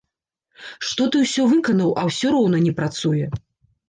Што 0.91 1.03
ты 1.15 1.19
ўсё 1.25 1.45
выканаў, 1.51 1.91
а 2.01 2.05
ўсё 2.07 2.31
роўна 2.37 2.57
не 2.65 2.73
працуе! 2.81 3.29